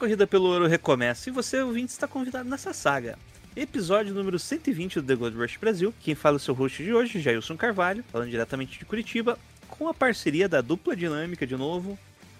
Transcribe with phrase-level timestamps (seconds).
[0.00, 3.18] Corrida pelo ouro recomeça e você, ouvinte, está convidado nessa saga.
[3.54, 5.92] Episódio número 120 do The Gold Rush Brasil.
[6.00, 9.88] Quem fala é o seu host de hoje, Jailson Carvalho, falando diretamente de Curitiba, com
[9.88, 11.98] a parceria da dupla dinâmica de novo.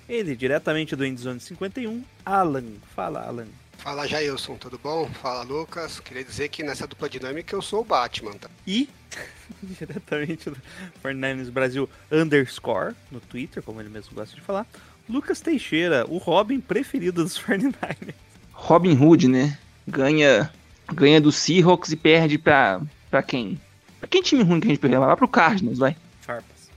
[0.08, 2.64] Ele, diretamente do Endzone 51, Alan.
[2.94, 3.48] Fala, Alan.
[3.76, 5.06] Fala Jailson, tudo bom?
[5.20, 6.00] Fala Lucas.
[6.00, 8.48] Queria dizer que nessa dupla dinâmica eu sou o Batman, tá?
[8.66, 8.88] E,
[9.62, 10.56] diretamente do
[11.04, 14.66] 49ers Brasil underscore, no Twitter, como ele mesmo gosta de falar,
[15.08, 18.14] Lucas Teixeira, o Robin preferido dos 49ers.
[18.52, 19.58] Robin Hood, né?
[19.86, 20.50] Ganha,
[20.92, 23.60] ganha do Seahawks e perde pra, pra quem?
[23.98, 25.00] Pra quem time ruim que a gente perdeu?
[25.00, 25.96] Vai lá pro Cardinals, vai.
[26.20, 26.70] Farpas.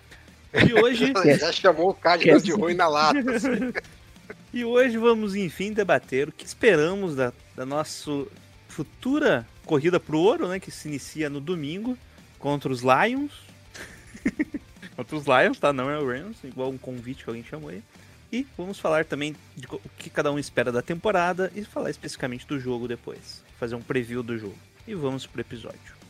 [0.68, 3.20] E hoje, Já chamou o Cardinals de ruim na lata.
[3.32, 3.74] assim.
[4.54, 8.12] e hoje vamos enfim debater o que esperamos da, da nossa
[8.68, 10.60] futura corrida pro ouro, né?
[10.60, 11.98] Que se inicia no domingo
[12.40, 13.32] contra os Lions.
[14.96, 15.72] contra os Lions, tá?
[15.74, 17.82] Não é o Rams, igual um convite que alguém chamou aí.
[18.34, 22.48] E vamos falar também de o que cada um espera da temporada e falar especificamente
[22.48, 23.44] do jogo depois.
[23.60, 24.58] Fazer um preview do jogo.
[24.88, 26.03] E vamos pro episódio.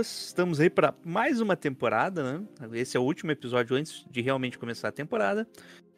[0.00, 2.46] Lucas, estamos aí para mais uma temporada, né?
[2.72, 5.46] Esse é o último episódio antes de realmente começar a temporada.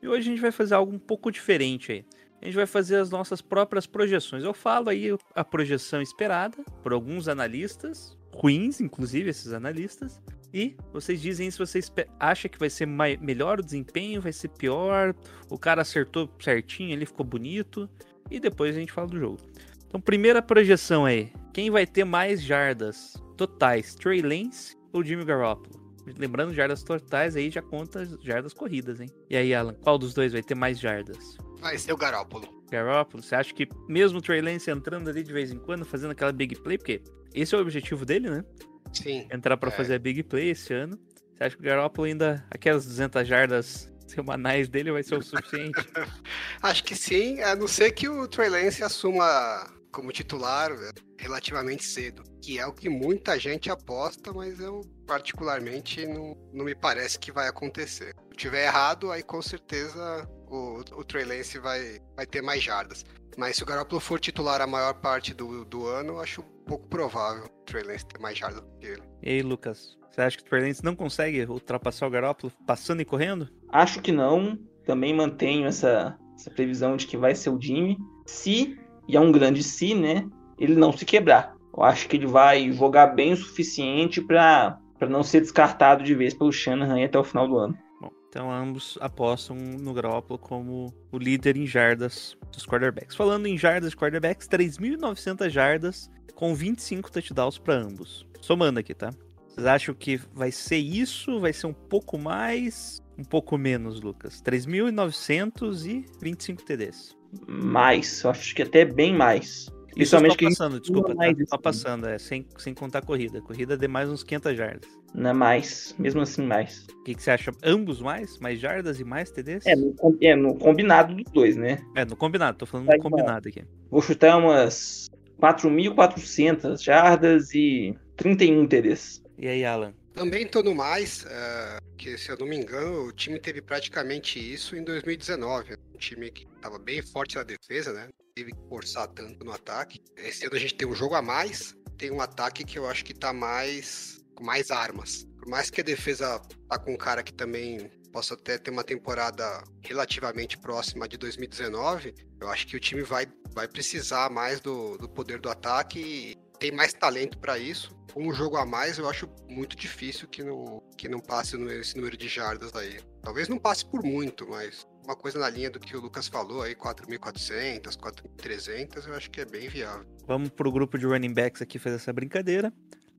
[0.03, 2.05] E hoje a gente vai fazer algo um pouco diferente aí.
[2.41, 4.43] A gente vai fazer as nossas próprias projeções.
[4.43, 10.21] Eu falo aí a projeção esperada por alguns analistas, ruins, inclusive esses analistas.
[10.53, 15.15] E vocês dizem se vocês acham que vai ser melhor o desempenho, vai ser pior,
[15.49, 17.89] o cara acertou certinho, ele ficou bonito.
[18.29, 19.39] E depois a gente fala do jogo.
[19.87, 21.33] Então, primeira projeção aí.
[21.53, 23.15] Quem vai ter mais jardas
[23.47, 23.95] totais?
[23.95, 25.81] Trey Lance ou Jimmy Garoppolo?
[26.19, 29.09] Lembrando, jardas totais aí já conta jardas corridas, hein?
[29.31, 31.37] E aí, Alan, qual dos dois vai ter mais jardas?
[31.61, 32.49] Vai ser o Garópolo.
[32.71, 36.11] Garoppolo, você acha que mesmo o Trey Lance entrando ali de vez em quando, fazendo
[36.11, 37.01] aquela big play, porque
[37.33, 38.45] esse é o objetivo dele, né?
[38.93, 39.29] Sim.
[39.33, 39.73] Entrar pra É.
[39.73, 40.99] fazer a big play esse ano.
[41.37, 45.73] Você acha que o Garoppolo ainda, aquelas 200 jardas semanais dele vai ser o suficiente?
[46.61, 51.85] Acho que sim, a não ser que o Trey Lance assuma como titular é, relativamente
[51.85, 52.23] cedo.
[52.43, 57.31] Que é o que muita gente aposta, mas eu particularmente não, não me parece que
[57.31, 58.15] vai acontecer.
[58.31, 63.05] Se tiver errado, aí com certeza o, o Trey Lance vai, vai ter mais jardas.
[63.37, 66.87] Mas se o Garoppolo for titular a maior parte do, do ano, eu acho pouco
[66.89, 69.03] provável o Trey Lance ter mais jardas do que ele.
[69.23, 73.01] e aí, Lucas, você acha que o Trey Lance não consegue ultrapassar o Garoppolo passando
[73.01, 73.49] e correndo?
[73.71, 74.59] Acho que não.
[74.85, 77.97] Também mantenho essa, essa previsão de que vai ser o Jimmy.
[78.27, 80.27] Se, e é um grande se, né?
[80.59, 81.55] Ele não se quebrar.
[81.77, 86.35] Eu acho que ele vai jogar bem o suficiente para não ser descartado de vez
[86.35, 87.79] pelo Shanahan até o final do ano.
[88.01, 93.17] Bom, então ambos apostam no Garoppolo como o líder em jardas dos quarterbacks.
[93.17, 98.27] Falando em jardas de quarterbacks, 3.900 jardas com 25 touchdowns para ambos.
[98.41, 99.11] Somando aqui, tá?
[99.49, 101.41] Vocês acham que vai ser isso?
[101.41, 103.03] Vai ser um pouco mais?
[103.19, 104.43] Um pouco menos, Lucas?
[104.43, 107.22] 3.900 e 25 TDs.
[107.47, 109.67] Mais, eu acho que até bem mais.
[109.95, 111.15] Isso Principalmente só a gente passando, desculpa, tá?
[111.15, 113.43] mais Só esse- passando, é, sem, sem contar a corrida.
[113.43, 114.89] Corrida de mais uns 500 jardas.
[115.15, 116.87] não é mais, mesmo assim mais.
[117.01, 117.53] O que, que você acha?
[117.63, 118.39] Ambos mais?
[118.39, 119.67] Mais jardas e mais TDs?
[119.67, 121.79] É no, é, no combinado dos dois, né?
[121.95, 123.65] É, no combinado, tô falando Vai no combinado aqui.
[123.91, 129.23] Vou chutar umas 4.400 jardas e 31 TDs.
[129.39, 129.93] E aí, Alan?
[130.15, 134.39] Também tô no mais, é, que se eu não me engano, o time teve praticamente
[134.39, 135.75] isso em 2019.
[135.95, 138.09] Um time que estava bem forte na defesa, né?
[138.35, 140.01] Teve que forçar tanto no ataque.
[140.17, 143.05] Esse ano a gente tem um jogo a mais, tem um ataque que eu acho
[143.05, 145.25] que tá mais com mais armas.
[145.39, 148.85] Por mais que a defesa tá com um cara que também possa até ter uma
[148.85, 154.99] temporada relativamente próxima de 2019, eu acho que o time vai, vai precisar mais do,
[154.99, 157.91] do poder do ataque tem mais talento para isso.
[158.15, 161.97] Com um jogo a mais, eu acho muito difícil que não, que não passe esse
[161.97, 163.01] número de jardas aí.
[163.21, 166.63] Talvez não passe por muito, mas uma coisa na linha do que o Lucas falou
[166.63, 170.07] aí, 4.400, 4.300, eu acho que é bem viável.
[170.25, 172.73] Vamos pro grupo de running backs aqui fazer essa brincadeira.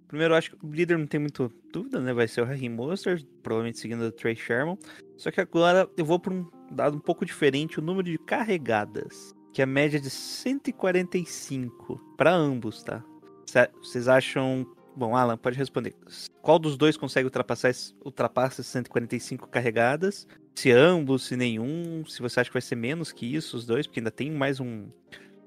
[0.08, 2.14] Primeiro, eu acho que o líder não tem muita dúvida, né?
[2.14, 4.78] Vai ser o Harry Mostert, provavelmente seguindo o Trey Sherman.
[5.18, 9.34] Só que agora eu vou para um dado um pouco diferente, o número de carregadas,
[9.52, 13.04] que é a média de 145 para ambos, tá?
[13.46, 15.96] Cê- Vocês acham Bom, Alan, pode responder.
[16.40, 17.72] Qual dos dois consegue ultrapassar,
[18.06, 20.28] ultrapassa essas 145 carregadas?
[20.56, 23.88] Se ambos, se nenhum, se você acha que vai ser menos que isso, os dois,
[23.88, 24.88] porque ainda tem mais um.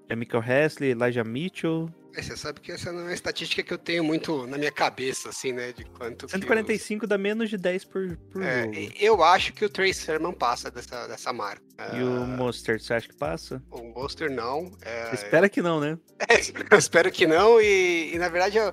[0.08, 1.88] É Michael Hesley, Elijah Mitchell.
[2.16, 4.72] É, Você sabe que essa não é uma estatística que eu tenho muito na minha
[4.72, 5.72] cabeça, assim, né?
[5.72, 6.26] De quanto.
[6.26, 8.92] que os- 145 dá menos de 10 por, por É, jogo.
[8.98, 11.62] eu acho que o Trace Sermon passa dessa, dessa marca.
[11.94, 13.62] E o Mostert, você acha que passa?
[13.70, 14.72] O Monster não.
[14.82, 15.98] é, Espera que não, né?
[16.70, 17.60] eu espero que não.
[17.60, 18.72] E, e, na verdade, eu,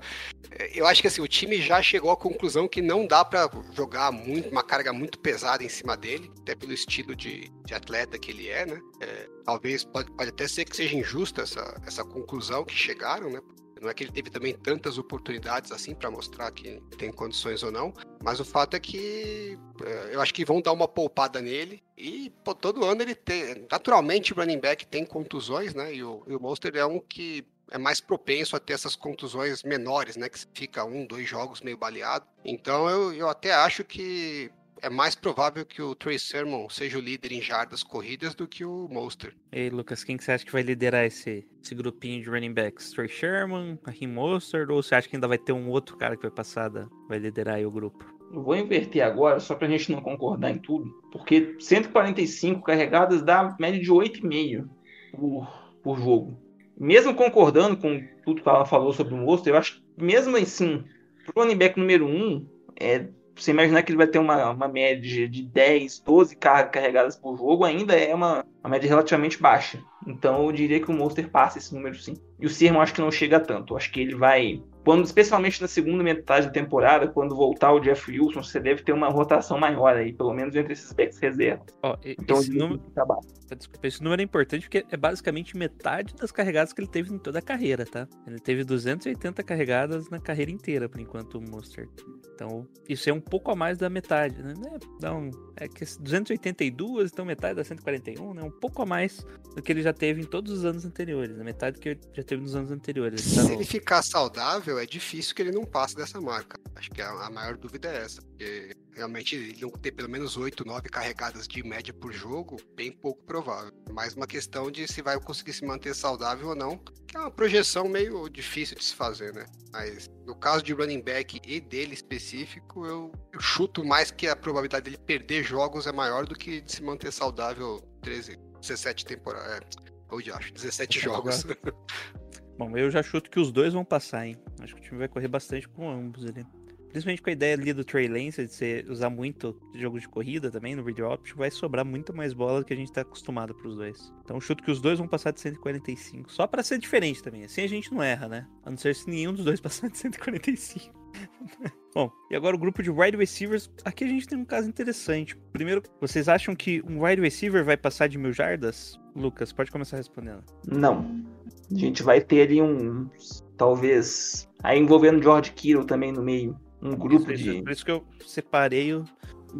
[0.73, 4.11] eu acho que assim, o time já chegou à conclusão que não dá pra jogar
[4.11, 8.31] muito, uma carga muito pesada em cima dele, até pelo estilo de, de atleta que
[8.31, 8.79] ele é, né?
[9.01, 13.41] É, talvez pode, pode até ser que seja injusta essa, essa conclusão que chegaram, né?
[13.83, 17.71] Não é que ele teve também tantas oportunidades assim pra mostrar que tem condições ou
[17.71, 17.93] não,
[18.23, 22.31] mas o fato é que é, eu acho que vão dar uma poupada nele e
[22.45, 23.67] pô, todo ano ele tem.
[23.69, 25.93] Naturalmente, o running back tem contusões, né?
[25.93, 29.63] E o, e o Monster é um que é mais propenso a ter essas contusões
[29.63, 30.29] menores, né?
[30.29, 32.25] Que fica um, dois jogos meio baleado.
[32.45, 34.49] Então eu, eu até acho que
[34.83, 38.65] é mais provável que o Trey Sermon seja o líder em jardas corridas do que
[38.65, 39.33] o Monster.
[39.53, 42.53] E aí, Lucas, quem que você acha que vai liderar esse, esse grupinho de running
[42.53, 42.91] backs?
[42.91, 46.23] Trey Sherman, Raheem Mostert, ou você acha que ainda vai ter um outro cara que
[46.23, 48.05] vai passar, da- vai liderar aí o grupo?
[48.33, 53.55] Eu vou inverter agora, só pra gente não concordar em tudo, porque 145 carregadas dá
[53.57, 54.67] média de 8,5
[55.11, 55.47] por,
[55.81, 56.37] por jogo.
[56.77, 60.83] Mesmo concordando com tudo que ela falou sobre o Monster, eu acho que mesmo assim,
[61.25, 62.45] pro running back número 1,
[62.81, 67.15] é, você imaginar que ele vai ter uma, uma média de 10, 12 cargas carregadas
[67.15, 69.79] por jogo, ainda é uma, uma média relativamente baixa.
[70.05, 72.15] Então eu diria que o Monster passa esse número sim.
[72.39, 73.75] E o Sermon acho que não chega tanto.
[73.75, 78.11] Acho que ele vai quando, especialmente na segunda metade da temporada, quando voltar o Jeff
[78.11, 81.65] Wilson, você deve ter uma rotação maior aí, pelo menos entre esses backs reserva.
[81.81, 83.27] Ó, Então, esse número, tá baixo.
[83.57, 87.17] desculpa, esse número é importante porque é basicamente metade das carregadas que ele teve em
[87.17, 88.07] toda a carreira, tá?
[88.27, 91.89] Ele teve 280 carregadas na carreira inteira, por enquanto, o Mostert.
[92.33, 94.53] Então, isso é um pouco a mais da metade, né?
[94.57, 98.41] Né, Dá um, é que esse 282, então metade da 141, né?
[98.43, 99.25] Um pouco a mais
[99.55, 101.99] do que ele já teve em todos os anos anteriores, a metade do que ele
[102.13, 103.25] já teve nos anos anteriores.
[103.25, 106.59] Ele tá Se no- ele ficar saudável, é difícil que ele não passe dessa marca.
[106.75, 108.21] Acho que a, maior dúvida é essa.
[108.21, 112.91] Porque realmente ele não ter pelo menos 8, 9 carregadas de média por jogo, bem
[112.91, 113.71] pouco provável.
[113.91, 116.77] Mais uma questão de se vai conseguir se manter saudável ou não,
[117.07, 119.45] que é uma projeção meio difícil de se fazer, né?
[119.71, 124.35] Mas no caso de running back e dele específico, eu, eu chuto mais que a
[124.35, 129.59] probabilidade dele perder jogos é maior do que de se manter saudável 13, 17 temporadas.
[129.79, 131.45] É, ou acho, 17 jogos.
[132.57, 134.37] Bom, eu já chuto que os dois vão passar, hein?
[134.61, 136.45] Acho que o time vai correr bastante com ambos ali.
[136.93, 140.51] Principalmente com a ideia ali do Trey Lance, de você usar muito jogos de corrida
[140.51, 143.55] também no read option, vai sobrar muito mais bola do que a gente tá acostumado
[143.55, 144.13] pros dois.
[144.23, 146.31] Então chuto que os dois vão passar de 145.
[146.31, 147.43] Só pra ser diferente também.
[147.43, 148.47] Assim a gente não erra, né?
[148.63, 150.93] A não ser se nenhum dos dois passar de 145.
[151.95, 153.71] Bom, e agora o grupo de wide receivers.
[153.83, 155.35] Aqui a gente tem um caso interessante.
[155.51, 158.99] Primeiro, vocês acham que um wide receiver vai passar de mil jardas?
[159.15, 160.43] Lucas, pode começar respondendo.
[160.67, 161.23] Não.
[161.71, 163.09] A gente vai ter ali um.
[163.57, 164.47] Talvez.
[164.61, 166.57] Aí envolvendo George Kittle também no meio.
[166.81, 167.61] Um grupo Isso, de.
[167.61, 169.05] Por isso que eu separei o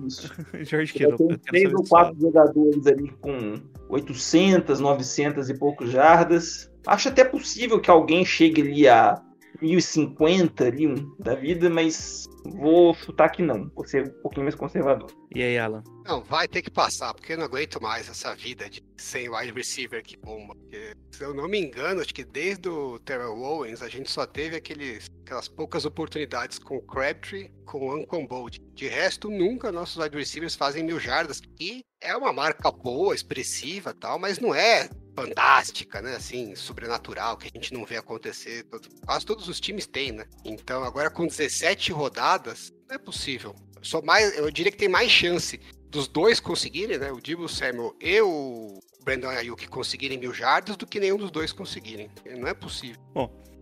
[0.05, 0.31] Isso.
[0.63, 1.17] George Kittle.
[1.17, 3.55] quero três ou quatro jogadores ali com
[3.89, 6.69] 800, 900 e poucos jardas.
[6.85, 9.21] Acho até possível que alguém chegue ali a
[9.61, 13.69] 1050 ali um, da vida, mas vou chutar que não.
[13.75, 15.09] Vou ser um pouquinho mais conservador.
[15.33, 15.83] E aí, Alan?
[16.05, 19.53] Não, vai ter que passar, porque eu não aguento mais essa vida de sem wide
[19.53, 20.55] receiver que bomba.
[20.55, 24.25] Porque, se eu não me engano, acho que desde o Terrell Owens a gente só
[24.25, 28.59] teve aqueles, aquelas poucas oportunidades com o Crabtree, com o Ancon Bold.
[28.73, 31.41] De resto, nunca nossos wide receivers fazem mil jardas.
[31.59, 36.15] E é uma marca boa, expressiva tal, mas não é fantástica, né?
[36.15, 38.63] Assim, sobrenatural, que a gente não vê acontecer.
[38.63, 40.25] Todo- quase todos os times têm, né?
[40.43, 43.55] Então, agora com 17 rodadas, não é possível.
[43.81, 47.11] Só mais, eu diria que tem mais chance dos dois conseguirem, né?
[47.11, 51.51] O Dibu Samuel e o Brandon Ayuk conseguirem mil jardas do que nenhum dos dois
[51.51, 52.09] conseguirem.
[52.37, 53.01] Não é possível.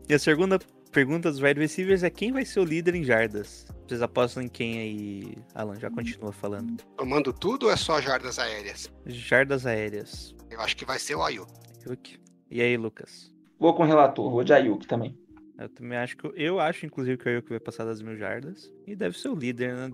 [0.08, 0.60] E a segunda
[0.92, 3.66] pergunta dos wide receivers é quem vai ser o líder em jardas?
[3.88, 5.78] Vocês apostam em quem aí, Alan?
[5.80, 6.82] Já continua falando.
[6.96, 8.90] Tomando tudo ou é só jardas aéreas?
[9.06, 10.34] Jardas aéreas.
[10.52, 11.50] Eu acho que vai ser o Ayuk.
[11.88, 12.20] Ayuk.
[12.50, 13.34] E aí, Lucas?
[13.58, 15.18] Vou com o relator, vou de Ayuk também.
[15.58, 16.30] Eu também acho que.
[16.36, 18.72] Eu acho, inclusive, que o Ayuk vai passar das mil jardas.
[18.86, 19.90] E deve ser o líder, né?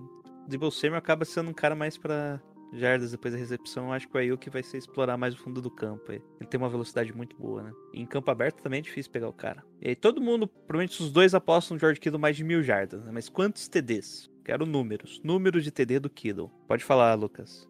[0.48, 2.40] Debo Samuel acaba sendo um cara mais pra
[2.72, 5.62] jardas depois da recepção, eu acho que o Ayuk vai ser explorar mais o fundo
[5.62, 6.10] do campo.
[6.10, 6.20] aí.
[6.40, 7.72] Ele tem uma velocidade muito boa, né?
[7.94, 9.64] E em campo aberto também é difícil pegar o cara.
[9.80, 13.04] E aí todo mundo, provavelmente os dois apostam no George Kittle mais de mil jardas,
[13.04, 13.10] né?
[13.12, 14.30] Mas quantos TDs?
[14.44, 15.20] Quero números.
[15.22, 16.50] Números de TD do Kittle.
[16.66, 17.68] Pode falar, Lucas.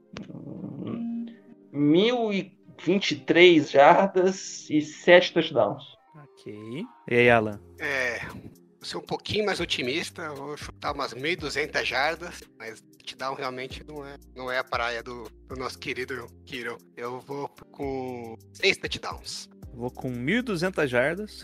[2.86, 5.82] Hum, 1023 jardas e 7 touchdowns.
[6.14, 6.84] Ok.
[7.10, 7.60] E aí, Alan?
[7.78, 13.84] É, vou ser um pouquinho mais otimista, vou chutar umas 1.200 jardas, mas touchdown realmente
[13.86, 16.78] não é, não é a praia do, do nosso querido Kiro.
[16.96, 19.48] Eu vou com 6 touchdowns.
[19.74, 21.40] Vou com 1.200 jardas.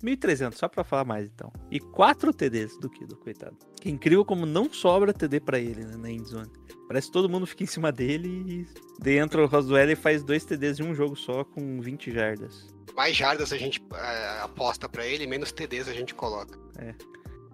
[0.00, 1.52] Se eu- se- ah, 1.300, só pra falar mais então.
[1.70, 3.56] E 4 TDs do Kittle, coitado.
[3.80, 6.50] Que é incrível como não sobra TD pra ele né, na endzone.
[6.86, 8.66] Parece que todo mundo fica em cima dele e
[9.02, 12.74] daí entra o Roswell e faz dois TDs em um jogo só com 20 jardas.
[12.96, 16.58] Mais jardas a gente é, aposta pra ele, menos TDs a gente coloca.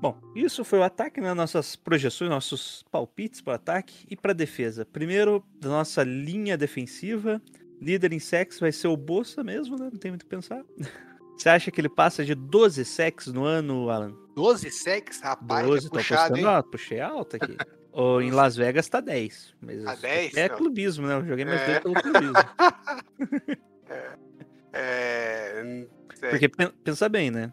[0.00, 1.32] Bom, isso foi o ataque, né?
[1.34, 4.84] Nossas projeções, nossos palpites para ataque e para defesa.
[4.84, 7.40] Primeiro, da nossa linha defensiva,
[7.80, 9.88] líder em sacks vai ser o Bolsa mesmo, né?
[9.90, 10.62] Não tem muito o que pensar.
[11.36, 14.14] Você acha que ele passa de 12 sacks no ano, Alan?
[14.34, 17.56] 12 sacks, rapaz, 12, é tô puxado, apostando alto, puxei alto aqui.
[17.92, 19.54] Ou em Las Vegas tá 10.
[19.60, 20.56] Mas Tá 10, É não.
[20.56, 21.14] clubismo, né?
[21.14, 21.80] Eu joguei mais É.
[21.80, 22.34] dois pelo clubismo.
[24.76, 25.86] É,
[26.22, 27.52] é, Porque pen- pensa bem, né?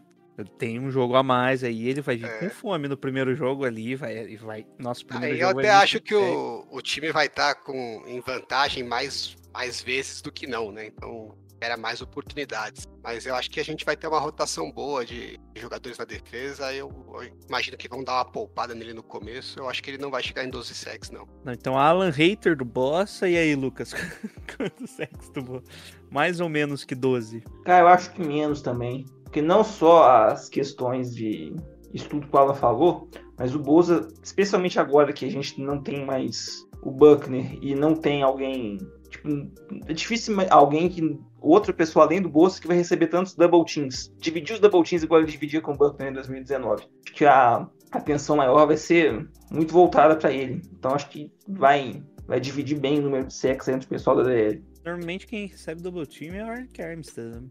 [0.58, 2.38] Tem um jogo a mais aí, ele vai vir É.
[2.38, 4.66] com fome no primeiro jogo ali, vai, e vai.
[4.78, 7.54] Nosso primeiro Aí eu jogo até vai vir acho que o, o time vai estar
[7.56, 10.86] com em vantagem mais, mais vezes do que não, né?
[10.86, 12.86] Então era mais oportunidades.
[13.02, 16.72] Mas eu acho que a gente vai ter uma rotação boa de jogadores na defesa.
[16.72, 19.58] Eu, eu imagino que vão dar uma poupada nele no começo.
[19.58, 21.26] Eu acho que ele não vai chegar em 12 sacks, não.
[21.44, 23.92] Não, então, Alan Hater do Bossa, e aí, Lucas?
[24.56, 25.62] Quantos sacks tu?
[26.10, 27.42] Mais ou menos que 12.
[27.64, 29.04] Cara, eu acho que menos também.
[29.24, 31.54] Porque não só as questões de
[31.94, 36.04] estudo que o Alan falou, mas o Boza, especialmente agora que a gente não tem
[36.04, 38.78] mais o Buckner e não tem alguém.
[39.22, 39.50] Tipo,
[39.86, 41.18] é difícil alguém que.
[41.40, 44.12] Outra pessoa além do Boza que vai receber tantos double teams.
[44.18, 46.84] Dividir os double teams igual ele dividia com o Buckner em 2019.
[47.04, 50.62] Acho que a atenção maior vai ser muito voltada para ele.
[50.72, 54.22] Então acho que vai, vai dividir bem o número de sacks entre o pessoal da
[54.22, 54.62] DL.
[54.84, 57.40] Normalmente quem recebe double team é o Eric Armstead.
[57.40, 57.42] né?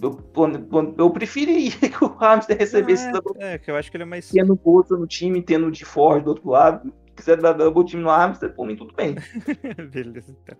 [0.00, 3.96] Eu, eu, eu preferiria que o Hamster recebesse Não, double é, que eu acho que
[3.96, 4.28] ele é mais.
[4.28, 6.92] tendo o Bolsa no time, tendo o de Ford do outro lado.
[7.08, 9.16] Se quiser dar double time no Hamster, por mim tudo bem.
[9.92, 10.56] Beleza, então.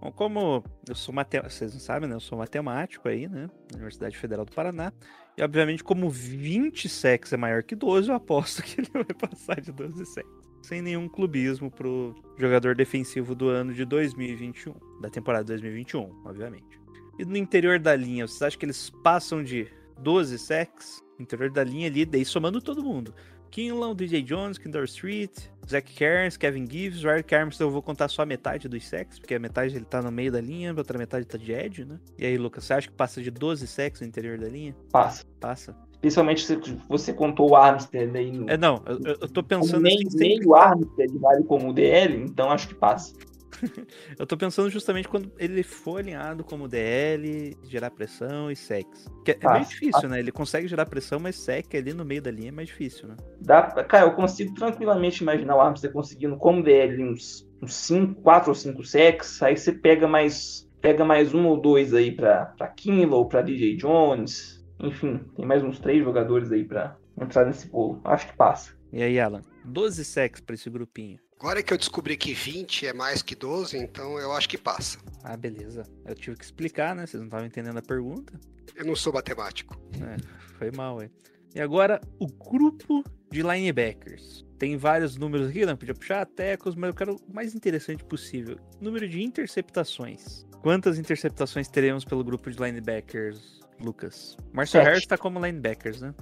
[0.00, 2.14] Bom, como eu sou matemático, vocês não sabem, né?
[2.14, 3.50] Eu sou matemático aí, né?
[3.70, 4.92] Na Universidade Federal do Paraná.
[5.36, 9.60] E, obviamente, como 20 sacks é maior que 12, eu aposto que ele vai passar
[9.60, 10.30] de 12 sacks.
[10.62, 14.74] Sem nenhum clubismo pro jogador defensivo do ano de 2021.
[15.00, 16.80] Da temporada 2021, obviamente.
[17.18, 19.66] E no interior da linha, vocês acham que eles passam de
[19.98, 21.02] 12 sacks?
[21.18, 23.14] Interior da linha ali, daí somando todo mundo.
[23.50, 25.30] Kinlan, DJ Jones, Kindor Street,
[25.68, 29.18] Zach Cairns, Kevin Gibbs, o Eric Armstead eu vou contar só a metade dos sacks,
[29.18, 31.84] porque a metade ele tá no meio da linha, a outra metade tá de edge,
[31.84, 31.98] né?
[32.18, 34.76] E aí, Lucas, você acha que passa de 12 sacks no interior da linha?
[34.92, 35.24] Passa.
[35.40, 35.74] Passa.
[35.94, 36.56] Especialmente se
[36.88, 38.48] você contou o Armstead aí no.
[38.48, 42.22] É, não, eu, eu- tô pensando nem, assim, nem sempre- o Armstead vale como DL,
[42.22, 43.14] então acho que passa.
[44.18, 49.06] Eu tô pensando justamente quando ele for alinhado como DL, gerar pressão e sex.
[49.24, 50.18] Que é, é meio difícil, né?
[50.18, 53.16] Ele consegue gerar pressão, mas sec ali no meio da linha é mais difícil, né?
[53.40, 58.54] Dá, cara, eu consigo tranquilamente imaginar o Armstead conseguindo como DL uns 5, 4 ou
[58.54, 63.26] 5 sacks, aí você pega mais pega mais um ou dois aí pra, pra Kinlow,
[63.26, 68.00] pra DJ Jones, enfim, tem mais uns três jogadores aí pra entrar nesse bolo.
[68.04, 68.76] Acho que passa.
[68.92, 69.42] E aí, Alan?
[69.64, 71.18] 12 sex pra esse grupinho.
[71.38, 74.98] Agora que eu descobri que 20 é mais que 12, então eu acho que passa.
[75.22, 75.84] Ah, beleza.
[76.04, 77.06] Eu tive que explicar, né?
[77.06, 78.32] Vocês não estavam entendendo a pergunta.
[78.74, 79.80] Eu não sou matemático.
[79.94, 80.16] É,
[80.58, 81.08] foi mal, é.
[81.54, 84.44] E agora, o grupo de linebackers.
[84.58, 88.58] Tem vários números aqui, não podia puxar tecos, mas eu quero o mais interessante possível.
[88.80, 90.44] Número de interceptações.
[90.60, 94.36] Quantas interceptações teremos pelo grupo de linebackers, Lucas?
[94.52, 94.82] Marcel.
[94.82, 96.12] Harris tá como linebackers, né?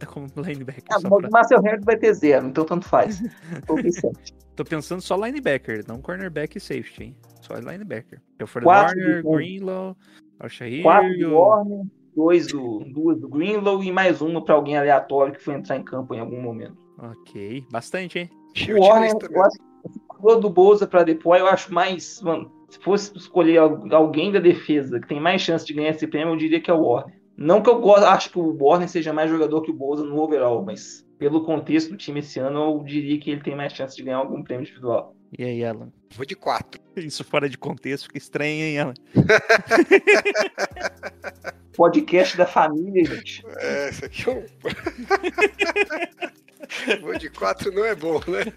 [0.00, 0.82] Tá como linebacker.
[0.90, 3.20] Ah, só o pra- Marcel Harris vai ter zero, então tanto faz.
[4.56, 7.16] Tô pensando só linebacker, não cornerback e safety, hein?
[7.42, 8.20] Só linebacker.
[8.38, 9.96] Eu for Quatro Warner, Greenlaw,
[10.38, 11.34] Alshahir Quatro do.
[11.34, 11.80] Warner,
[12.16, 15.84] dois do, duas do Greenlow e mais uma pra alguém aleatório que foi entrar em
[15.84, 16.76] campo em algum momento.
[16.98, 18.30] Ok, bastante, hein?
[18.76, 22.20] O Warner, eu acho que do Bolsa pra depois, eu acho mais.
[22.22, 26.06] Mano, se fosse escolher al- alguém da defesa que tem mais chance de ganhar esse
[26.06, 27.19] prêmio, eu diria que é o Warner.
[27.40, 30.20] Não que eu gosto, acho que o Warner seja mais jogador que o Bolsa no
[30.20, 33.96] overall, mas pelo contexto do time esse ano, eu diria que ele tem mais chance
[33.96, 35.16] de ganhar algum prêmio individual.
[35.38, 35.90] E aí, Alan?
[36.14, 36.78] Vou de 4.
[36.96, 38.92] Isso fora de contexto fica estranho, hein, Alan?
[41.74, 43.42] Podcast da família, gente.
[43.56, 44.44] É, esse aqui é um.
[47.00, 48.52] Vou de 4 não é bom, né?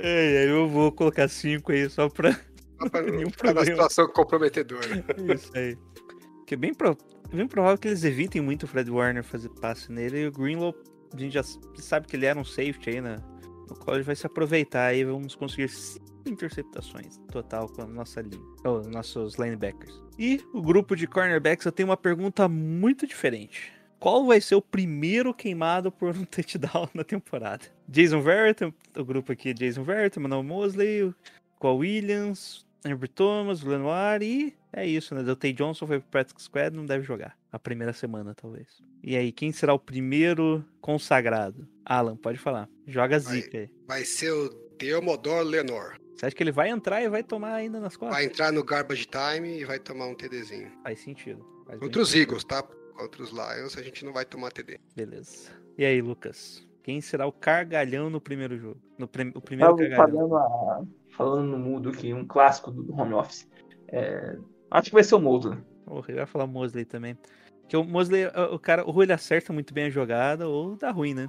[0.00, 2.36] É, eu vou colocar cinco aí só pra.
[2.80, 3.64] Não Nenhum problema.
[3.64, 5.04] situação comprometedora.
[5.34, 5.76] Isso aí.
[6.46, 6.96] Que é bem, pro...
[7.32, 10.22] é bem provável que eles evitem muito o Fred Warner fazer passe nele.
[10.22, 10.74] E o Greenlow,
[11.14, 11.42] a gente já
[11.76, 13.16] sabe que ele era um safety aí, né?
[13.68, 15.04] No qual ele vai se aproveitar aí.
[15.04, 18.42] Vamos conseguir cinco interceptações total com a nossa linha.
[18.64, 20.02] Ou nossos linebackers.
[20.18, 23.72] E o grupo de cornerbacks, eu tenho uma pergunta muito diferente.
[23.98, 27.64] Qual vai ser o primeiro queimado por um touchdown na temporada?
[27.88, 31.12] Jason Verrett, o grupo aqui é Jason Verrett, Manuel Mosley,
[31.64, 35.22] Qual Williams, Amber Thomas, Lenoir e é isso, né?
[35.22, 37.38] Deltay Johnson foi pro Practice Squad, não deve jogar.
[37.50, 38.68] A primeira semana, talvez.
[39.02, 41.66] E aí, quem será o primeiro consagrado?
[41.82, 42.68] Alan, pode falar.
[42.86, 43.70] Joga zica aí.
[43.88, 45.96] Vai ser o Theodore Lenor.
[46.14, 48.14] Você acha que ele vai entrar e vai tomar ainda nas costas?
[48.14, 50.70] Vai entrar no garbage time e vai tomar um TDzinho.
[50.82, 51.42] Faz sentido.
[51.66, 52.28] Faz Contra os sentido.
[52.28, 52.62] Eagles, tá?
[52.62, 54.78] Contra os Lions a gente não vai tomar TD.
[54.94, 55.50] Beleza.
[55.78, 56.62] E aí, Lucas?
[56.82, 58.78] Quem será o cargalhão no primeiro jogo?
[58.98, 60.28] No prim- o primeiro Tava cargalhão.
[60.28, 60.84] falando, a-
[61.16, 63.48] falando no mudo aqui, um clássico do home office.
[63.88, 64.36] É,
[64.70, 65.58] acho que vai ser o Mosley.
[65.86, 67.16] Eu ia falar Mosley também.
[67.60, 70.90] Porque o Mosley, o o cara, ou ele acerta muito bem a jogada, ou dá
[70.90, 71.28] ruim, né?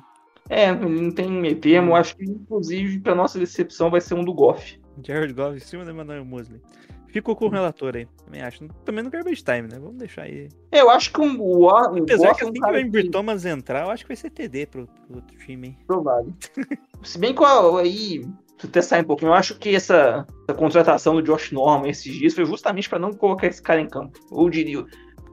[0.49, 1.95] É, ele não tem meio termo.
[1.95, 4.79] Acho que, inclusive, para nossa decepção, vai ser um do Goff.
[5.03, 6.61] Jared Goff em cima do Emmanuel Mosley.
[7.07, 8.07] Ficou com o relator aí.
[8.25, 8.67] Também acho.
[8.83, 9.79] Também no garbage time, né?
[9.79, 10.49] Vamos deixar aí.
[10.71, 12.59] É, eu acho que o, o, o Apesar Goff que é um assim
[12.91, 15.69] que o que- Thomas entrar, eu acho que vai ser TD pro, pro outro time,
[15.69, 15.77] hein?
[15.87, 16.33] provável.
[17.03, 17.41] Se bem que
[17.79, 18.25] aí,
[18.81, 22.45] sair um pouquinho, eu acho que essa, essa contratação do Josh Norman esses dias foi
[22.45, 24.19] justamente para não colocar esse cara em campo.
[24.31, 24.83] Ou diria,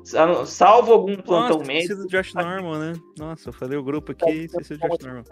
[0.04, 3.00] sa- salvo algum plantão Nossa, esqueci do Josh Norman, né?
[3.18, 5.22] Nossa, eu falei o grupo aqui e esqueci do Josh Norman.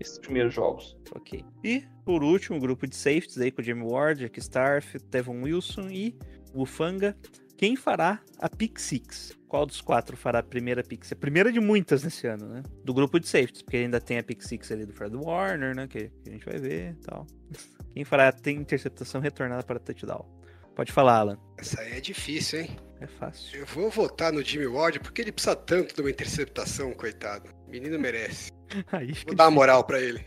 [0.00, 0.96] Esses primeiros jogos.
[1.14, 1.44] Ok.
[1.62, 5.42] E, por último, o grupo de safeties aí com o Jamie Ward, Jack Starf, Devon
[5.42, 6.16] Wilson e
[6.54, 7.16] Wufanga.
[7.62, 9.38] Quem fará a pick six?
[9.46, 11.12] Qual dos quatro fará a primeira pick six?
[11.12, 12.60] A primeira de muitas nesse ano, né?
[12.82, 15.86] Do grupo de safeties, porque ainda tem a pick six ali do Fred Warner, né?
[15.86, 17.24] Que, que a gente vai ver e tal.
[17.94, 20.28] Quem fará a tem interceptação retornada para touchdown?
[20.74, 21.38] Pode falar, Alan.
[21.56, 22.76] Essa aí é difícil, hein?
[23.00, 23.60] É fácil.
[23.60, 27.48] Eu vou votar no Jimmy Ward porque ele precisa tanto de uma interceptação, coitado.
[27.68, 28.50] O menino merece.
[28.90, 30.26] Aí fica Vou dar moral pra ele.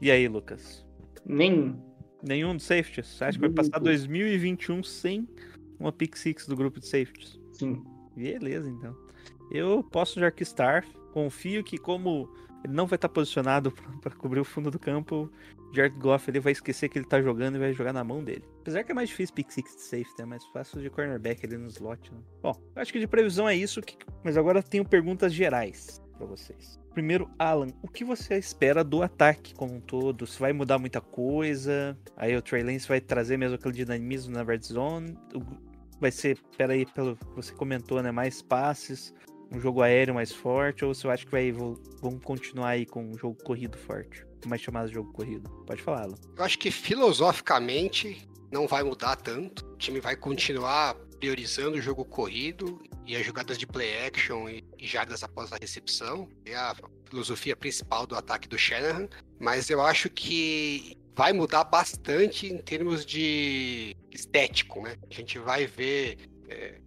[0.00, 0.84] E aí, Lucas?
[1.24, 1.80] Nem.
[2.24, 3.06] Nenhum dos safeties?
[3.06, 5.28] Você acha que vai passar 2021 sem
[5.82, 7.38] uma pick six do grupo de safeties?
[7.52, 7.82] Sim.
[8.16, 8.96] Beleza, então.
[9.50, 10.84] Eu posso de Arkstar.
[11.12, 12.28] Confio que, como
[12.64, 15.30] ele não vai estar posicionado para cobrir o fundo do campo,
[15.74, 18.44] Jared Goff ele vai esquecer que ele tá jogando e vai jogar na mão dele.
[18.60, 21.56] Apesar que é mais difícil pick six de safety, é mais fácil de cornerback ali
[21.58, 22.10] no slot.
[22.12, 22.18] Né?
[22.42, 23.80] Bom, acho que de previsão é isso.
[23.82, 26.80] que- Mas agora tenho perguntas gerais para vocês.
[26.94, 30.26] Primeiro, Alan, o que você espera do ataque como um todo?
[30.26, 31.98] Se vai mudar muita coisa?
[32.16, 35.16] Aí o Trey Lance vai trazer mesmo aquele dinamismo na red zone?
[35.34, 35.71] O-
[36.02, 38.10] Vai ser, peraí, pelo que você comentou, né?
[38.10, 39.14] Mais passes,
[39.52, 40.84] um jogo aéreo mais forte?
[40.84, 44.26] Ou você acha que vai, vão continuar aí com um jogo corrido forte?
[44.44, 45.48] Mais chamado de jogo corrido?
[45.64, 46.16] Pode falar, Alan.
[46.36, 49.64] Eu acho que filosoficamente não vai mudar tanto.
[49.64, 54.64] O time vai continuar priorizando o jogo corrido e as jogadas de play action e
[54.76, 56.28] e jardas após a recepção.
[56.44, 56.74] É a
[57.08, 59.08] filosofia principal do ataque do Shanahan.
[59.38, 64.96] Mas eu acho que vai mudar bastante em termos de estético, né?
[65.10, 66.18] A gente vai ver.
[66.48, 66.80] é,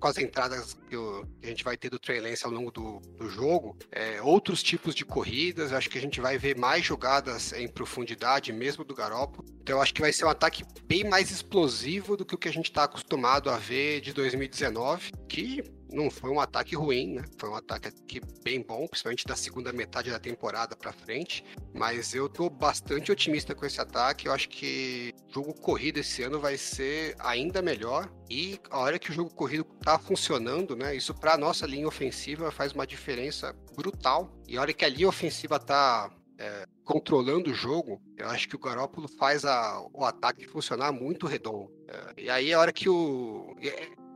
[0.00, 2.72] com as entradas que, o- que a gente vai ter do Trey Lance ao longo
[2.72, 6.84] do, do jogo, é, outros tipos de corridas, acho que a gente vai ver mais
[6.84, 9.46] jogadas em profundidade, mesmo do Garoppolo.
[9.60, 12.52] Então acho que vai ser um ataque bem mais explosivo do que o que a
[12.52, 17.24] gente está acostumado a ver de 2019, que não foi um ataque ruim, né?
[17.38, 21.44] Foi um ataque bem bom, principalmente da segunda metade da temporada para frente.
[21.74, 24.26] Mas eu tô bastante otimista com esse ataque.
[24.26, 28.10] Eu acho que o jogo corrido esse ano vai ser ainda melhor.
[28.30, 30.94] E a hora que o jogo corrido tá funcionando, né?
[30.96, 34.30] Isso para nossa linha ofensiva faz uma diferença brutal.
[34.48, 38.56] E a hora que a linha ofensiva tá é, controlando o jogo, eu acho que
[38.56, 41.70] o Garópolo faz a- o ataque funcionar muito redondo.
[41.86, 43.54] É, e aí a hora que o.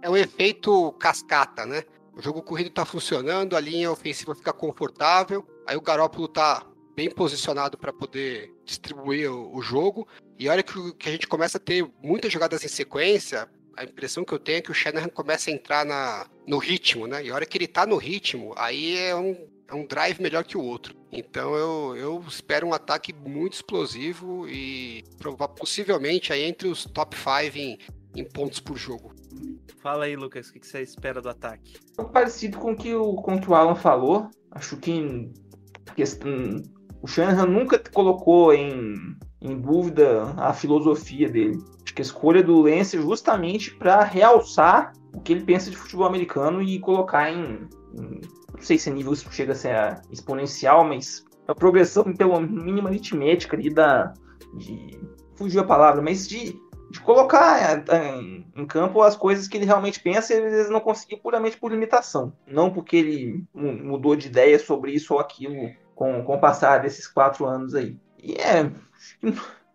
[0.03, 1.83] é um efeito cascata, né?
[2.15, 7.11] O jogo corrido tá funcionando, a linha ofensiva fica confortável, aí o Garópolo tá bem
[7.11, 10.09] posicionado para poder distribuir o, o jogo.
[10.39, 13.85] E a hora que, que a gente começa a ter muitas jogadas em sequência, a
[13.85, 17.25] impressão que eu tenho é que o Shanahan começa a entrar na, no ritmo, né?
[17.25, 19.37] E a hora que ele tá no ritmo, aí é um,
[19.69, 20.97] é um drive melhor que o outro.
[21.13, 25.05] Então eu, eu espero um ataque muito explosivo e
[25.59, 27.79] possivelmente aí entre os top 5 em,
[28.15, 29.15] em pontos por jogo.
[29.83, 31.75] Fala aí, Lucas, o que você espera do ataque?
[32.13, 34.29] Parecido com que o, com que o Alan falou.
[34.51, 35.31] Acho que
[37.03, 38.95] o Shanahan nunca colocou em,
[39.41, 41.59] em dúvida a filosofia dele.
[41.85, 45.77] Acho que a escolha do Lance é justamente para realçar o que ele pensa de
[45.77, 48.21] futebol americano e colocar em, em-
[48.53, 53.57] não sei se a nível chega a ser exponencial, mas a progressão pelo mínimo aritmética
[53.57, 54.13] ali da,
[54.55, 54.99] de.
[55.37, 56.59] Fugiu a palavra, mas de,
[56.91, 60.71] de colocar é, em, em campo as coisas que ele realmente pensa e às vezes
[60.71, 62.33] não conseguiu puramente por limitação.
[62.47, 66.79] Não porque ele mu- mudou de ideia sobre isso ou aquilo com, com o passar
[66.83, 67.99] desses quatro anos aí.
[68.23, 68.71] E é.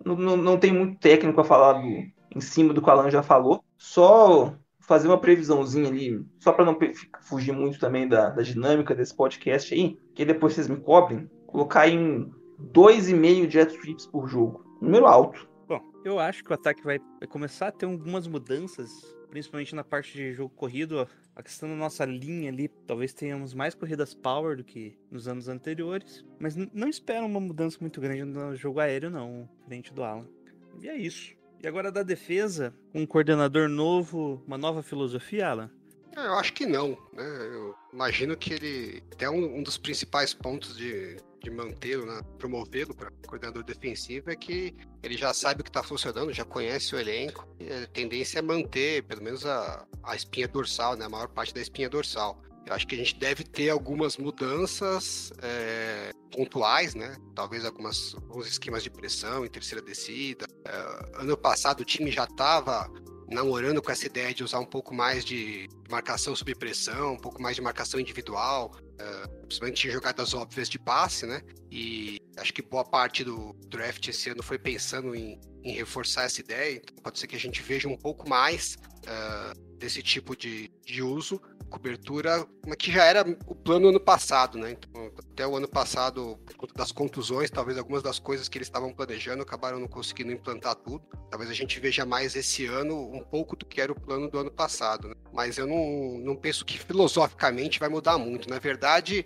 [0.04, 3.22] Não, não, tem muito técnico a falar do, em cima do que o Alan já
[3.22, 3.64] falou.
[3.78, 6.78] Só fazer uma previsãozinha ali, só para não
[7.22, 11.88] fugir muito também da, da dinâmica desse podcast aí, que depois vocês me cobrem, colocar
[11.88, 12.32] em
[12.74, 14.66] 2,5 jet sweeps por jogo.
[14.82, 15.48] Número alto.
[16.04, 20.34] Eu acho que o ataque vai, começar a ter algumas mudanças, principalmente na parte de
[20.34, 21.08] jogo corrido.
[21.36, 25.48] A questão da nossa linha ali, talvez tenhamos mais corridas power do que nos anos
[25.48, 26.26] anteriores.
[26.40, 30.28] Mas não espero uma mudança muito grande no jogo aéreo, não, frente do Alan.
[30.82, 31.36] E é isso.
[31.62, 35.72] E agora da defesa, um coordenador novo, uma nova filosofia, Alan?
[36.16, 37.26] É, Eu acho que não, né?
[37.26, 39.04] Eu imagino que ele.
[39.12, 42.22] Até um, um dos principais pontos de, de mantê-lo, né?
[42.38, 46.96] promovê-lo para coordenador defensivo é que ele já sabe o que está funcionando, já conhece
[46.96, 47.48] o elenco.
[47.84, 51.06] A tendência é manter, pelo menos, a, a espinha dorsal, né?
[51.06, 52.42] A maior parte da espinha dorsal.
[52.66, 57.18] Eu acho que a gente deve ter algumas mudanças é, pontuais, né?
[57.34, 60.46] Talvez algumas, alguns esquemas de pressão em terceira descida.
[60.66, 62.90] É, ano passado o time já estava
[63.32, 67.42] namorando com essa ideia de usar um pouco mais de marcação sob pressão, um pouco
[67.42, 71.42] mais de marcação individual, uh, principalmente jogadas óbvias de passe, né?
[71.72, 76.42] E acho que boa parte do draft esse ano foi pensando em, em reforçar essa
[76.42, 80.72] ideia, então pode ser que a gente veja um pouco mais uh, desse tipo de,
[80.86, 82.46] de uso, cobertura,
[82.78, 84.72] que já era o plano ano passado, né?
[84.72, 88.68] Então, até o ano passado, por conta das contusões, talvez algumas das coisas que eles
[88.68, 91.02] estavam planejando acabaram não conseguindo implantar tudo.
[91.30, 94.38] Talvez a gente veja mais esse ano um pouco do que era o plano do
[94.38, 95.16] ano passado, né?
[95.34, 98.50] Mas eu não, não penso que filosoficamente vai mudar muito.
[98.50, 99.26] Na verdade,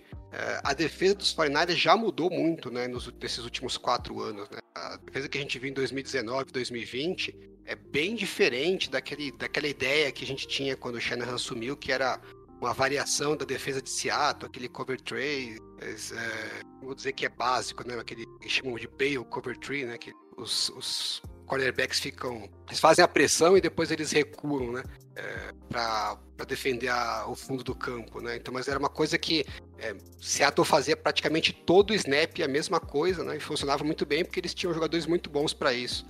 [0.62, 4.58] a defesa dos 49ers já mudou muito, né, nos, nesses últimos quatro anos, né?
[4.74, 10.12] A defesa que a gente viu em 2019, 2020 é bem diferente daquele, daquela ideia
[10.12, 12.20] que a gente tinha quando o Shanahan assumiu, que era
[12.60, 17.86] uma variação da defesa de Seattle, aquele cover tree, é, vou dizer que é básico,
[17.86, 17.98] né?
[17.98, 19.98] Aquele que chamam de bail cover tree, né?
[19.98, 24.82] Que os, os cornerbacks ficam, eles fazem a pressão e depois eles recuam, né?
[25.14, 28.36] É, para defender a, o fundo do campo, né?
[28.36, 29.46] Então, mas era uma coisa que
[29.78, 33.36] é, Seattle fazia praticamente todo o snap a mesma coisa, né?
[33.36, 36.06] E funcionava muito bem porque eles tinham jogadores muito bons para isso.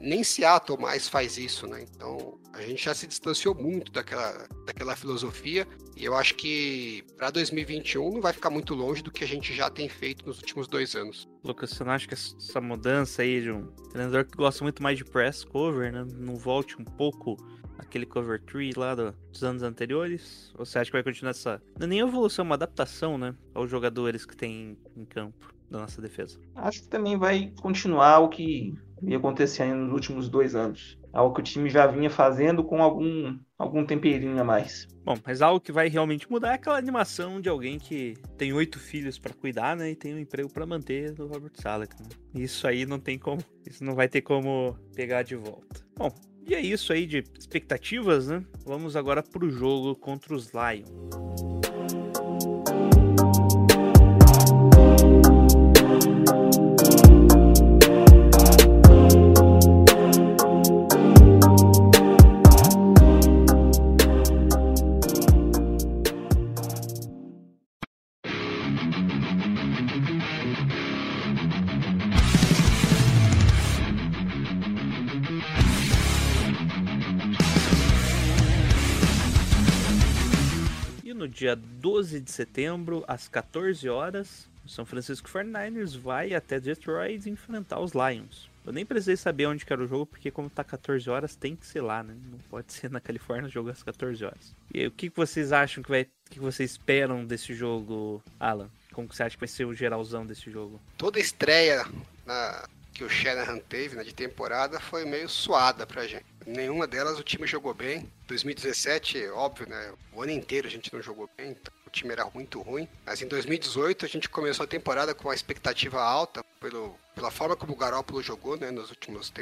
[0.00, 1.82] Nem Seattle mais faz isso, né?
[1.82, 5.66] Então a gente já se distanciou muito daquela, daquela filosofia
[6.00, 9.54] e eu acho que para 2021 não vai ficar muito longe do que a gente
[9.54, 11.28] já tem feito nos últimos dois anos.
[11.44, 14.96] Lucas, você não acha que essa mudança aí de um treinador que gosta muito mais
[14.96, 16.06] de press cover, né?
[16.16, 17.36] Não volte um pouco
[17.78, 20.50] aquele cover tree lá do, dos anos anteriores?
[20.58, 21.60] Ou você acha que vai continuar essa.
[21.78, 23.34] Não é nem evolução, uma adaptação, né?
[23.52, 26.38] Aos jogadores que tem em campo da nossa defesa.
[26.56, 30.98] Acho que também vai continuar o que ia acontecendo nos últimos dois anos.
[31.12, 34.86] Algo que o time já vinha fazendo com algum, algum temperinho a mais.
[35.04, 38.78] Bom, mas algo que vai realmente mudar é aquela animação de alguém que tem oito
[38.78, 39.90] filhos para cuidar, né?
[39.90, 41.94] E tem um emprego para manter do Robert Salek.
[42.00, 42.08] Né?
[42.34, 43.42] Isso aí não tem como.
[43.66, 45.84] Isso não vai ter como pegar de volta.
[45.96, 46.10] Bom,
[46.46, 48.44] e é isso aí de expectativas, né?
[48.64, 51.49] Vamos agora pro jogo contra os Lions.
[81.50, 87.80] Dia 12 de setembro, às 14 horas, o São Francisco 49ers vai até Detroit enfrentar
[87.80, 88.48] os Lions.
[88.64, 91.56] Eu nem precisei saber onde que era o jogo, porque como tá 14 horas, tem
[91.56, 92.14] que ser lá, né?
[92.30, 94.54] Não pode ser na Califórnia o jogo às 14 horas.
[94.72, 96.02] E aí, o que, vocês acham que vai.
[96.02, 98.70] O que vocês esperam desse jogo, Alan?
[98.92, 100.80] Como que você acha que vai ser o geralzão desse jogo?
[100.96, 101.84] Toda estreia
[102.24, 106.26] na, que o Shanahan teve né, de temporada foi meio suada pra gente.
[106.46, 108.10] Nenhuma delas o time jogou bem.
[108.26, 109.92] 2017, óbvio, né?
[110.12, 112.88] O ano inteiro a gente não jogou bem, então o time era muito ruim.
[113.04, 117.56] Mas em 2018 a gente começou a temporada com uma expectativa alta pelo, pela forma
[117.56, 118.70] como o Garoppolo jogou, né?
[118.70, 119.32] Nos últimos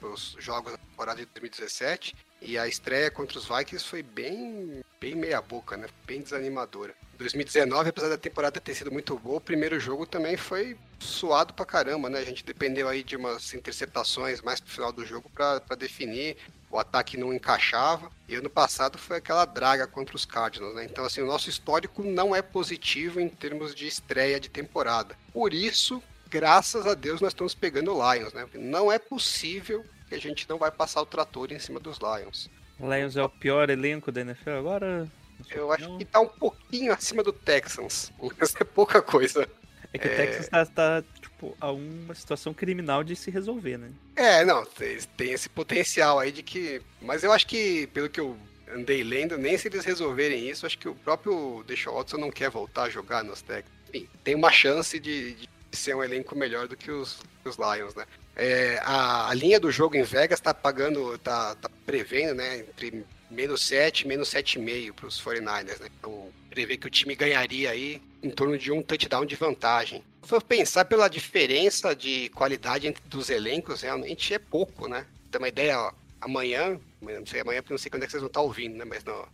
[0.00, 2.14] nos jogos da temporada de 2017.
[2.40, 5.88] E a estreia contra os Vikings foi bem, bem meia boca, né?
[6.06, 6.94] Bem desanimadora.
[7.18, 11.64] 2019, apesar da temporada ter sido muito boa, o primeiro jogo também foi suado pra
[11.64, 12.18] caramba, né?
[12.18, 16.36] A gente dependeu aí de umas interceptações mais pro final do jogo para definir.
[16.70, 18.10] O ataque não encaixava.
[18.28, 20.84] E ano passado foi aquela draga contra os Cardinals, né?
[20.84, 25.16] Então, assim, o nosso histórico não é positivo em termos de estreia de temporada.
[25.32, 28.46] Por isso, graças a Deus nós estamos pegando o Lions, né?
[28.54, 32.50] Não é possível que a gente não vai passar o trator em cima dos Lions.
[32.78, 35.10] O Lions é o pior elenco da NFL agora?
[35.50, 39.48] Eu acho que tá um pouquinho acima do Texans, mas é pouca coisa.
[39.92, 43.90] É que o Texas tá, tá, tipo, a uma situação criminal de se resolver, né?
[44.14, 46.82] É, não, tem, tem esse potencial aí de que.
[47.00, 48.36] Mas eu acho que, pelo que eu
[48.68, 52.50] andei lendo, nem se eles resolverem isso, acho que o próprio Deshaun Watson não quer
[52.50, 53.72] voltar a jogar nos Texans.
[53.88, 57.56] Enfim, tem uma chance de, de ser um elenco melhor do que os, que os
[57.56, 58.04] Lions, né?
[58.36, 63.04] É, a, a, linha do jogo em Vegas tá pagando, tá, tá prevendo, né, entre
[63.30, 65.88] menos 7 menos 7,5 para os 49ers, né?
[65.98, 70.02] Então, prevê que o time ganharia aí em torno de um touchdown de vantagem.
[70.22, 75.06] Se for pensar pela diferença de qualidade entre dos elencos, realmente é pouco, né?
[75.30, 78.22] Tem uma ideia, ó, amanhã, não sei amanhã porque não sei quando é que vocês
[78.22, 78.84] vão estar ouvindo, né?
[78.84, 79.26] Mas no,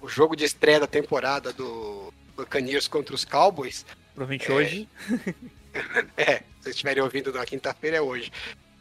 [0.00, 3.84] o jogo de estreia da temporada do Buccaneers contra os Cowboys.
[4.14, 4.54] Provavelmente é...
[4.54, 4.88] hoje.
[6.16, 8.32] é, se vocês estiverem ouvindo na quinta-feira é hoje.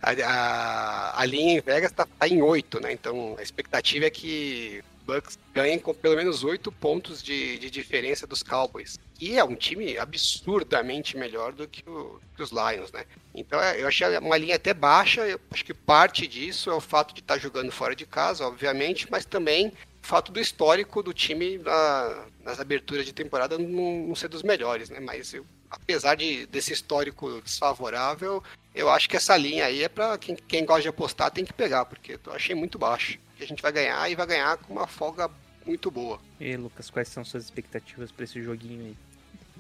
[0.02, 2.92] A, a, a, linha em Vegas está tá em 8, né?
[2.92, 8.28] Então a expectativa é que Bucks ganhem com pelo menos 8 pontos de, de diferença
[8.28, 9.00] dos Cowboys.
[9.20, 13.06] E é um time absurdamente melhor do que, o, que os Lions, né?
[13.34, 15.22] Então é, eu achei uma linha até baixa.
[15.22, 18.46] Eu acho que parte disso é o fato de estar tá jogando fora de casa,
[18.46, 19.68] obviamente, mas também
[20.04, 24.44] o fato do histórico do time na, nas aberturas de temporada não, não ser dos
[24.44, 25.00] melhores, né?
[25.00, 30.18] Mas eu, apesar de, desse histórico desfavorável, eu acho que essa linha aí é para
[30.18, 33.18] quem, quem gosta de apostar tem que pegar, porque eu achei muito baixo.
[33.38, 35.30] Que a gente vai ganhar e vai ganhar com uma folga
[35.66, 36.20] muito boa.
[36.40, 38.98] E Lucas, quais são suas expectativas para esse joguinho aí?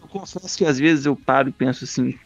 [0.02, 2.18] Eu confesso que às vezes eu paro e penso assim: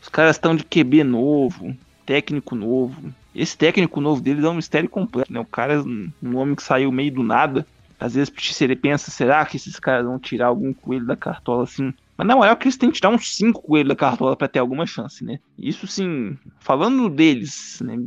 [0.00, 3.12] os caras estão de QB novo, técnico novo.
[3.34, 5.38] Esse técnico novo deles é um mistério completo, né?
[5.38, 7.66] O cara é um homem que saiu meio do nada.
[7.98, 11.92] Às vezes você pensa, será que esses caras vão tirar algum coelho da cartola assim?
[12.16, 14.58] Mas na moral que eles têm que tirar uns 5 coelhos da cartola para ter
[14.58, 15.38] alguma chance, né?
[15.58, 17.98] Isso sim, falando deles, né?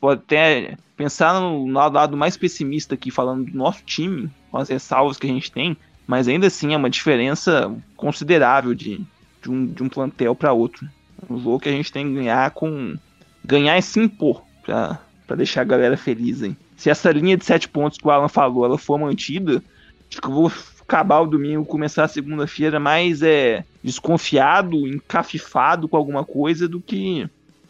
[0.00, 5.16] Pode até pensar no lado mais pessimista aqui, falando do nosso time, com as ressalvas
[5.16, 9.00] que a gente tem, mas ainda assim é uma diferença considerável de,
[9.40, 10.88] de, um, de um plantel para outro.
[11.30, 12.96] Um jogo que a gente tem que ganhar com.
[13.44, 14.98] ganhar e se impor pra
[15.36, 16.56] deixar a galera feliz, hein?
[16.76, 19.62] Se essa linha de 7 pontos que o Alan falou ela for mantida,
[20.10, 20.50] acho que eu vou
[20.92, 27.28] acabar o domingo, começar a segunda-feira mais é desconfiado, encafifado com alguma coisa do que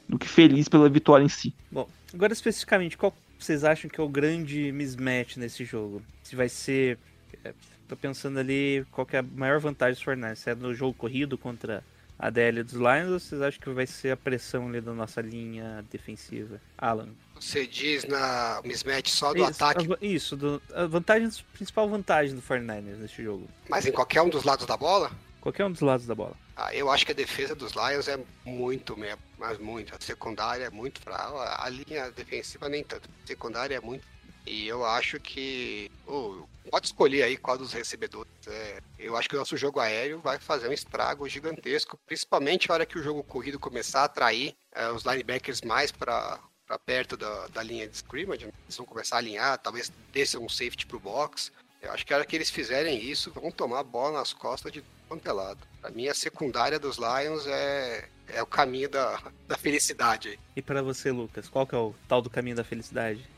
[0.09, 1.55] do que feliz pela vitória em si.
[1.71, 6.03] Bom, agora especificamente, qual vocês acham que é o grande mismatch nesse jogo?
[6.23, 6.99] Se vai ser
[7.45, 7.55] é,
[7.89, 11.39] tô pensando ali qual é a maior vantagem dos Fortnite, se é no jogo corrido
[11.39, 11.83] contra
[12.19, 15.21] a DL dos Lions ou vocês acham que vai ser a pressão ali da nossa
[15.21, 16.61] linha defensiva?
[16.77, 17.09] Alan.
[17.43, 19.93] Você diz na mismatch só do isso, ataque.
[19.93, 23.49] A, isso, do, a vantagem, a principal vantagem do 49ers nesse jogo.
[23.69, 25.11] Mas em qualquer um dos lados da bola?
[25.41, 26.37] Qualquer um dos lados da bola.
[26.57, 29.93] Ah, eu acho que a defesa dos Lions é muito mesmo, mas muito.
[29.93, 31.61] A secundária é muito fraca.
[31.61, 33.11] A linha defensiva nem tanto.
[33.25, 34.07] A secundária é muito.
[34.47, 35.91] E eu acho que.
[36.07, 38.31] Oh, pode escolher aí qual dos recebedores.
[38.47, 42.75] É, eu acho que o nosso jogo aéreo vai fazer um estrago gigantesco, principalmente a
[42.75, 46.39] hora que o jogo corrido começar a atrair é, os linebackers mais para
[46.73, 50.49] para perto da, da linha de scrimmage, eles vão começar a alinhar, talvez desça um
[50.49, 51.53] safety pro box.
[51.83, 54.73] Eu acho que a hora que eles fizerem isso, vão tomar a bola nas costas
[54.73, 55.59] de quanto é lado.
[55.83, 60.39] Pra mim, a secundária dos Lions é, é o caminho da, da felicidade.
[60.57, 63.29] E para você, Lucas, qual que é o tal do caminho da felicidade?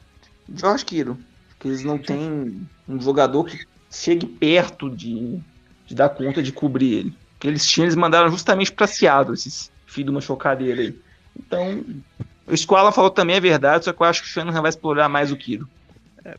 [0.49, 1.19] Josh Kiro.
[1.59, 5.41] Que eles não têm um jogador que chegue perto de,
[5.87, 7.19] de dar conta de cobrir ele.
[7.41, 11.01] Que eles tinham, eles mandaram justamente pra Seattle, esses filhos de uma chocadeira aí.
[11.37, 11.85] Então,
[12.47, 15.09] o Squala falou também é verdade, só que eu acho que o Shanahan vai explorar
[15.09, 15.69] mais o Kiro.
[16.25, 16.37] É,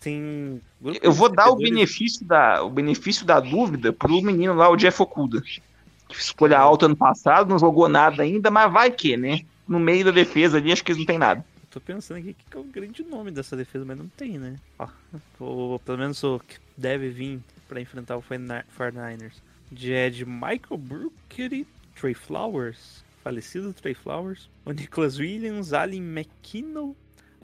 [0.00, 0.60] tem...
[1.02, 5.02] Eu vou dar o benefício da, o benefício da dúvida pro menino lá, o Jeff
[5.02, 5.40] Okuda.
[5.40, 9.40] Que escolha alta ano passado, não jogou nada ainda, mas vai que, né?
[9.66, 11.44] No meio da defesa ali, acho que eles não tem nada.
[11.70, 14.56] Tô pensando aqui que é o grande nome dessa defesa, mas não tem, né?
[14.78, 14.88] Ó,
[15.38, 19.34] ou, pelo menos o que deve vir para enfrentar o 49ers.
[19.70, 26.02] De, é de Michael Brooker e Trey Flowers falecido Trey Flowers, o Nicholas Williams, Allen
[26.02, 26.94] McKinnon,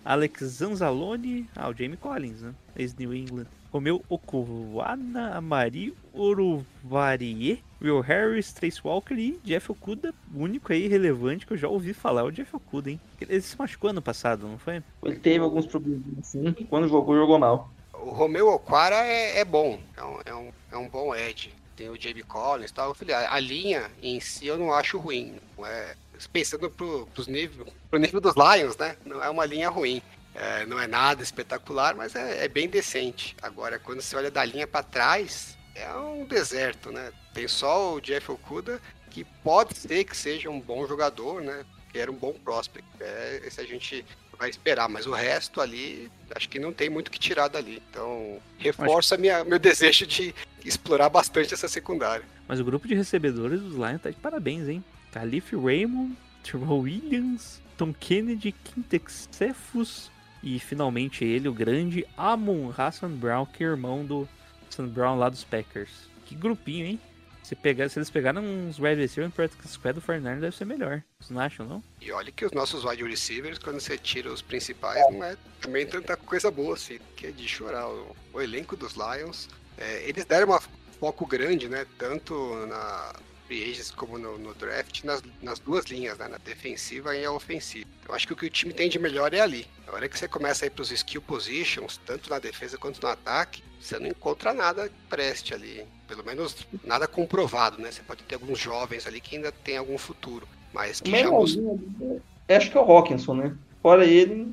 [0.04, 2.54] Alex Zanzalone, ah, o Jamie Collins, né?
[2.76, 3.46] Ex-New England.
[3.72, 11.46] Romeu Okuwana, Amari Uruvarie, Will Harris, Trace Walker e Jeff Okuda, o único aí relevante
[11.46, 13.00] que eu já ouvi falar, é o Jeff Okuda, hein?
[13.20, 14.82] Ele se machucou ano passado, não foi?
[15.04, 17.70] Ele teve alguns problemas assim, quando jogou, jogou mal.
[17.92, 21.90] O Romeu Okwara é, é bom, é um, é, um, é um bom edge tem
[21.90, 22.88] o Jamie Collins e tal.
[22.88, 25.38] Eu falei, a, a, linha em si eu não acho ruim.
[25.56, 25.94] Não é,
[26.32, 28.96] pensando pro, pros nível, pro nível dos Lions, né?
[29.04, 30.02] Não é uma linha ruim.
[30.34, 33.36] É, não é nada espetacular, mas é, é, bem decente.
[33.40, 37.12] Agora, quando você olha da linha para trás, é um deserto, né?
[37.32, 41.64] Tem só o Jeff Okuda, que pode ser que seja um bom jogador, né?
[41.90, 42.86] Que era um bom prospect.
[43.00, 44.04] É, esse a gente
[44.38, 47.82] vai esperar, mas o resto ali, acho que não tem muito o que tirar dali.
[47.90, 52.24] Então, reforça minha, meu desejo de explorar bastante essa secundária.
[52.48, 54.84] Mas o grupo de recebedores dos Lions tá de parabéns, hein?
[55.12, 60.10] Calif Raymond, Terrell Williams, Tom Kennedy, Quintex Cephus
[60.42, 64.28] e finalmente ele, o grande Amon Hassan Brown, que é irmão do
[64.68, 65.90] Hassan Brown lá dos Packers.
[66.24, 67.00] Que grupinho, hein?
[67.46, 70.64] Se, pegar, se eles pegaram uns wide receivers no practice squad do Fernando deve ser
[70.64, 71.00] melhor.
[71.20, 71.80] Vocês não acham, não?
[72.00, 75.86] E olha que os nossos wide receivers, quando você tira os principais, não é também
[75.86, 77.86] tanta coisa boa assim, que é de chorar.
[77.86, 80.58] O, o elenco dos Lions, é, eles deram um
[80.98, 81.86] foco grande, né?
[81.96, 82.34] Tanto
[82.66, 83.14] na
[83.46, 86.28] free agents como no, no draft, nas, nas duas linhas, né?
[86.28, 87.88] Na defensiva e na ofensiva.
[88.08, 89.66] Eu acho que o que o time tem de melhor é ali.
[89.86, 93.08] Na hora que você começa a ir pros skill positions, tanto na defesa quanto no
[93.08, 95.86] ataque, você não encontra nada preste ali.
[96.06, 97.90] Pelo menos nada comprovado, né?
[97.90, 100.46] Você pode ter alguns jovens ali que ainda tem algum futuro.
[100.72, 103.56] Mas que já ali, Acho que é o Hawkinson, né?
[103.82, 104.52] Fora ele,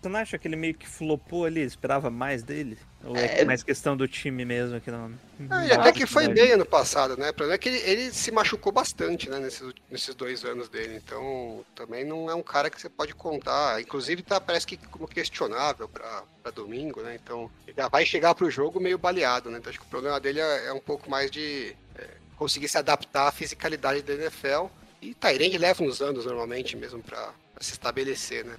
[0.00, 1.60] Você não acha que ele meio que flopou ali?
[1.60, 2.78] Esperava mais dele?
[3.02, 3.44] Ou é, É.
[3.44, 5.10] mais questão do time mesmo que não.
[5.48, 7.30] Ah, e até que foi bem ano passado, né?
[7.30, 9.38] O problema é que ele, ele se machucou bastante, né?
[9.38, 11.00] Nesses, nesses dois anos dele.
[11.02, 13.80] Então, também não é um cara que você pode contar.
[13.80, 17.18] Inclusive, tá, parece que como questionável pra, pra domingo, né?
[17.22, 19.58] Então, ele já vai chegar pro jogo meio baleado, né?
[19.58, 22.76] Então, acho que o problema dele é, é um pouco mais de é, conseguir se
[22.76, 24.66] adaptar à fisicalidade da NFL.
[25.00, 28.56] E Tyrande leva uns anos, normalmente, mesmo pra, pra se estabelecer, né?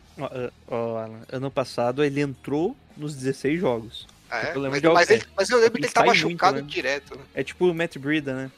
[0.68, 4.08] Ó, Alan, ano passado ele entrou nos 16 jogos.
[4.32, 4.56] Ah, é?
[4.56, 6.64] Eu Mas, mas ele- mas eu lembro que ele tá sai muito, machucado né?
[6.66, 7.24] direto, né?
[7.36, 8.52] É tipo o Matt Breida, né?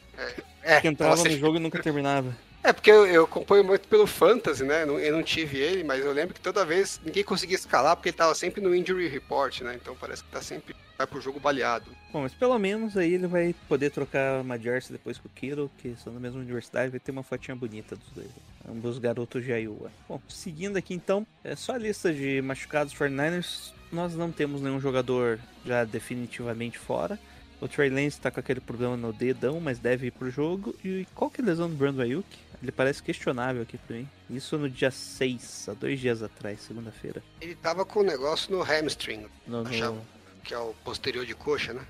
[0.62, 2.33] É, Que entrava no jogo e nunca terminava.
[2.63, 4.86] É, porque eu, eu acompanho muito pelo Fantasy, né?
[4.86, 8.09] Não- Eu não tive ele, mas eu lembro que toda vez ninguém conseguia escalar porque
[8.09, 9.75] ele tava sempre no Injury Report, né?
[9.81, 10.73] Então parece que tá sempre.
[10.97, 11.89] Vai pro jogo baleado.
[12.13, 15.69] Bom, mas pelo menos aí ele vai poder trocar uma jersey depois com o Kiro,
[15.79, 18.29] que são da mesma universidade, vai ter uma fotinha bonita dos dois.
[18.69, 19.91] Ambos garotos de Iowa.
[20.07, 23.73] Bom, seguindo aqui então, é só a lista de machucados 49ers.
[23.93, 27.17] Nós não temos nenhum jogador já definitivamente fora.
[27.62, 30.75] O Trey Lance tá com aquele problema no dedão, mas deve ir pro jogo.
[30.84, 32.27] E qual que é a lesão do Brandon Ayuk?
[32.62, 34.08] Ele parece questionável aqui pra mim.
[34.29, 37.21] Isso no dia 6, há dois dias atrás, segunda-feira.
[37.39, 40.01] Ele tava com um negócio no hamstring, No, no- Achava.
[40.43, 41.86] que é o posterior de coxa, né?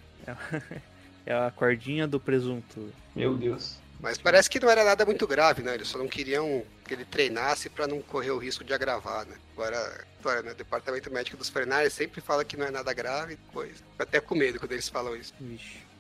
[1.26, 2.90] É a cordinha do presunto.
[3.16, 3.78] meu Deus.
[4.04, 5.76] Mas parece que não era nada muito grave, né?
[5.76, 9.38] Eles só não queriam que ele treinasse pra não correr o risco de agravar, né?
[9.54, 10.52] Agora, claro, né?
[10.52, 13.76] o departamento médico dos Fernandes sempre fala que não é nada grave, coisa.
[13.76, 15.34] Fico até com medo quando eles falam isso.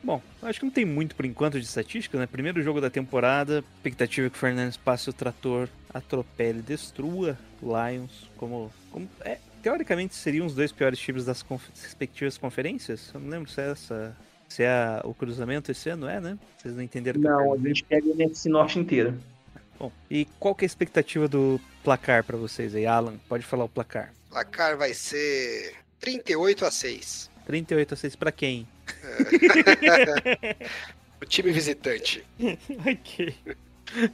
[0.04, 2.28] Bom, acho que não tem muito por enquanto de estatística, né?
[2.28, 8.30] Primeiro jogo da temporada, expectativa é que o Fernandes passe o trator, atropele, destrua Lions,
[8.36, 11.42] como, como é, teoricamente seriam os dois piores times das
[11.82, 13.12] respectivas conferências.
[13.13, 14.18] Eu não lembro se é essa,
[14.54, 16.38] se é o cruzamento esse ano, é, né?
[16.58, 17.20] Vocês não entenderam?
[17.20, 19.18] o Não, a gente pega o NFC Norte inteira.
[19.80, 23.16] Bom, e qual que é a expectativa do placar pra vocês aí, Alan?
[23.28, 24.13] Pode falar o placar.
[24.30, 27.32] O placar vai ser 38 a 6.
[27.48, 28.68] 38 a 6 pra quem?
[31.22, 32.22] O time visitante.
[32.38, 33.34] ok.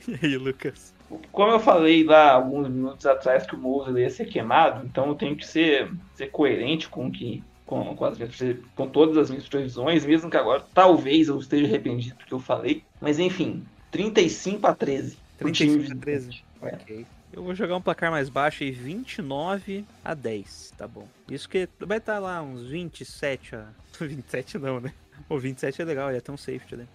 [0.07, 0.93] E aí, Lucas?
[1.31, 5.15] Como eu falei lá alguns minutos atrás que o Mosley ia ser queimado, então eu
[5.15, 8.35] tenho que ser, ser coerente com que com, com, as minhas
[8.75, 12.39] com todas as minhas previsões, mesmo que agora talvez eu esteja arrependido do que eu
[12.39, 12.83] falei.
[12.99, 15.17] Mas enfim, 35 a 13.
[15.37, 16.25] pro time 35 a 13.
[16.25, 16.45] visitante.
[16.63, 16.67] É.
[16.73, 17.05] Ok.
[17.31, 21.07] Eu vou jogar um placar mais baixo aí, 29 a 10, tá bom.
[21.29, 23.67] Isso que vai estar lá uns 27 a...
[24.01, 24.91] 27 não, né?
[25.29, 26.87] O 27 é legal, ia ter um safety, né?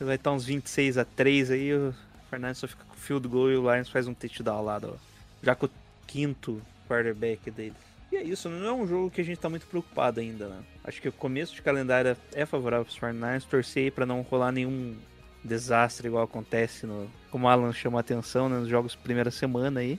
[0.00, 1.94] Vai estar uns 26 a 3 aí, o
[2.28, 4.96] Fernandes só fica com field goal e o Lions faz um touchdown lá, ó.
[5.40, 5.70] já com o
[6.04, 7.76] quinto quarterback dele.
[8.14, 10.62] E é isso, não é um jogo que a gente tá muito preocupado ainda, né?
[10.84, 14.96] Acho que o começo de calendário é favorável pros 49ers, torcer pra não rolar nenhum
[15.42, 17.10] desastre igual acontece no.
[17.28, 19.98] Como o Alan chamou a atenção né, nos jogos primeira semana aí.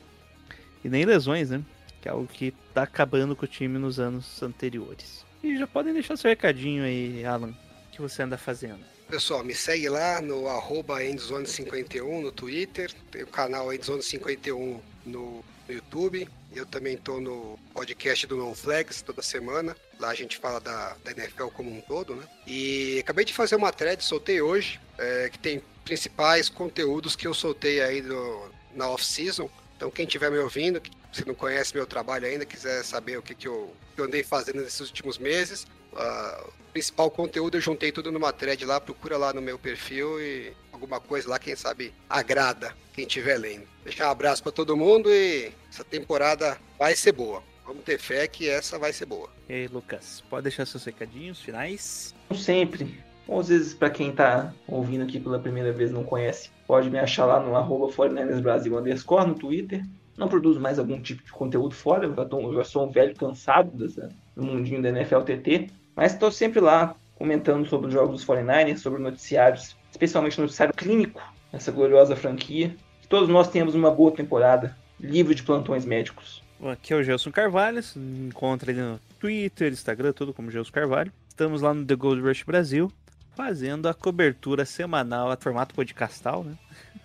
[0.82, 1.62] E nem lesões, né?
[2.02, 5.26] Que é algo que tá acabando com o time nos anos anteriores.
[5.44, 7.54] E já podem deixar seu recadinho aí, Alan.
[7.92, 8.80] Que você anda fazendo?
[9.10, 15.74] Pessoal, me segue lá no arroba endzone51 no Twitter, tem o canal endzone51 no no
[15.74, 16.28] YouTube.
[16.56, 19.76] Eu também tô no podcast do Non Flags toda semana.
[20.00, 22.24] Lá a gente fala da, da NFL como um todo, né?
[22.48, 27.34] E acabei de fazer uma thread, soltei hoje, é, que tem principais conteúdos que eu
[27.34, 29.50] soltei aí do, na off-season.
[29.76, 30.82] Então quem estiver me ouvindo,
[31.12, 34.24] se não conhece meu trabalho ainda, quiser saber o que, que, eu, que eu andei
[34.24, 39.34] fazendo nesses últimos meses, o principal conteúdo eu juntei tudo numa thread lá, procura lá
[39.34, 43.64] no meu perfil e alguma coisa lá, quem sabe agrada quem estiver lendo.
[43.84, 47.44] Deixar um abraço para todo mundo e essa temporada vai ser boa.
[47.66, 49.30] Vamos ter fé que essa vai ser boa.
[49.50, 52.16] E aí, Lucas, pode deixar seus recadinhos finais?
[52.30, 56.50] Como sempre, Ou às vezes, para quem tá ouvindo aqui pela primeira vez não conhece,
[56.68, 59.84] pode me achar lá no arroba 49 Brasil underscore no Twitter.
[60.16, 62.92] Não produzo mais algum tipo de conteúdo fora, eu já, tô, eu já sou um
[62.92, 65.70] velho cansado dessa, do mundinho da NFL TT.
[65.96, 71.22] Mas estou sempre lá comentando sobre os jogos dos 49ers, sobre noticiários, especialmente noticiário clínico,
[71.52, 72.76] essa gloriosa franquia.
[73.02, 76.44] Que todos nós tenhamos uma boa temporada, livre de plantões médicos.
[76.64, 81.12] Aqui é o Gelson Carvalho, encontra ele no Twitter, Instagram, tudo como Gelson Carvalho.
[81.28, 82.92] Estamos lá no The Gold Rush Brasil,
[83.36, 86.56] fazendo a cobertura semanal a formato podcastal, né?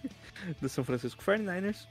[0.61, 1.86] do São Francisco 49ers.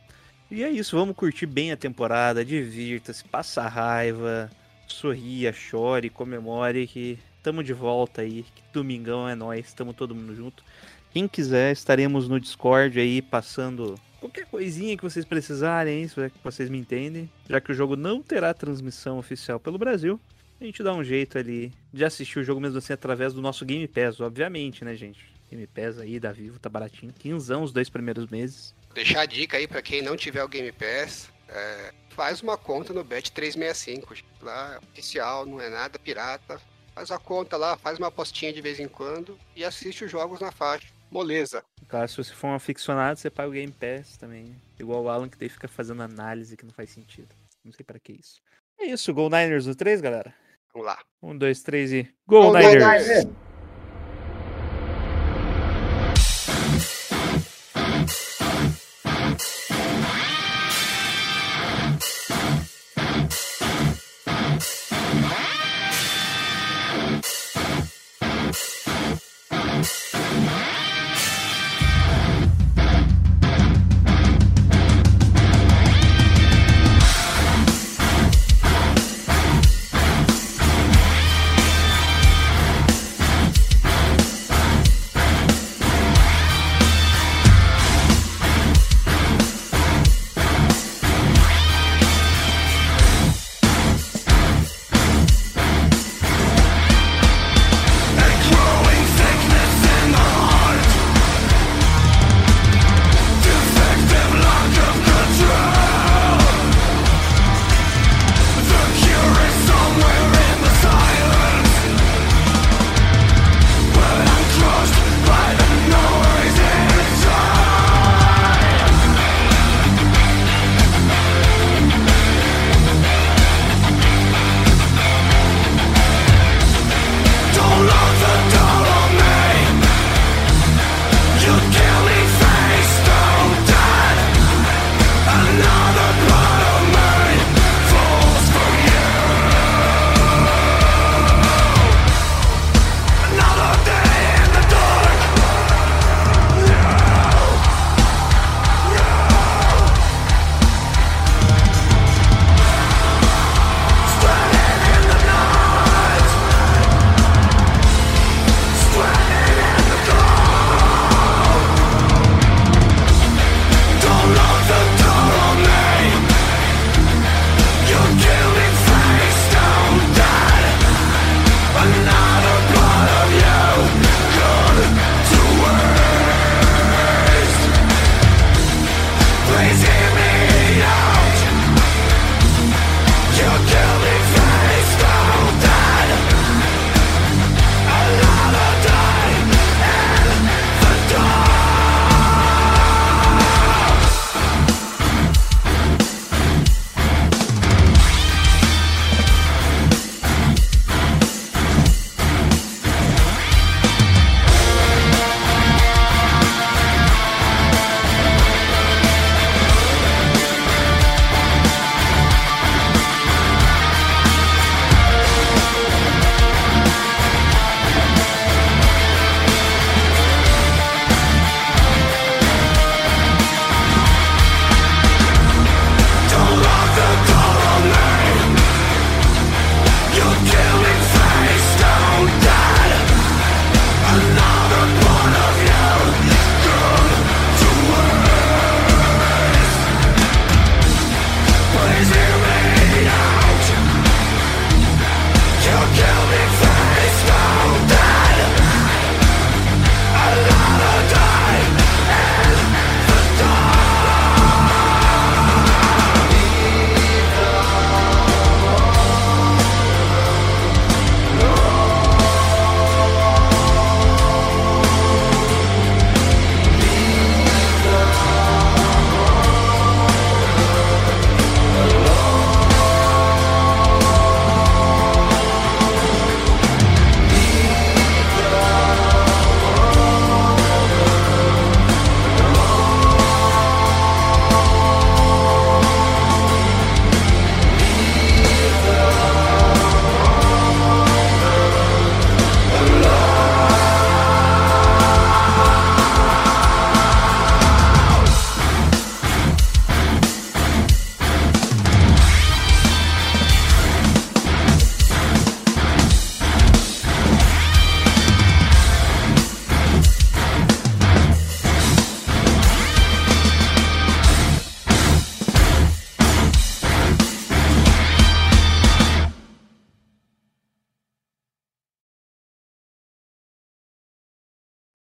[0.49, 4.49] E é isso, vamos curtir bem a temporada, divirta-se, passa raiva,
[4.87, 10.35] sorria, chore, comemore que estamos de volta aí, que domingão é nós, estamos todo mundo
[10.35, 10.63] junto.
[11.11, 16.69] Quem quiser, estaremos no Discord aí passando qualquer coisinha que vocês precisarem, isso é vocês
[16.69, 17.29] me entendem.
[17.49, 20.19] Já que o jogo não terá transmissão oficial pelo Brasil,
[20.59, 23.65] a gente dá um jeito ali de assistir o jogo mesmo assim através do nosso
[23.65, 25.25] Game Pass, obviamente, né, gente?
[25.49, 28.75] Game Pass aí da Vivo tá baratinho, 15 os dois primeiros meses.
[28.93, 32.93] Deixar a dica aí pra quem não tiver o Game Pass, é, faz uma conta
[32.93, 34.15] no Bet365.
[34.15, 34.25] gente.
[34.41, 36.61] Lá oficial, não é nada pirata.
[36.99, 40.41] Faz a conta lá, faz uma apostinha de vez em quando e assiste os jogos
[40.41, 40.89] na faixa.
[41.09, 41.63] Moleza.
[41.87, 44.53] Claro, se você for um aficionado, você paga o Game Pass também.
[44.77, 47.33] Igual o Alan, que daí fica fazendo análise que não faz sentido.
[47.63, 48.41] Não sei pra que isso.
[48.77, 50.35] É isso, Gol Niners no 3, galera.
[50.73, 50.99] Vamos lá.
[51.23, 52.13] Um, dois, três e.
[52.27, 53.07] Gol Go Niners!
[53.07, 53.48] Niners!